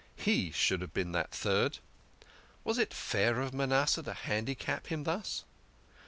[0.15, 1.77] He should have been that third.
[2.63, 5.43] Was it fair of Manasseh to handicap him thus?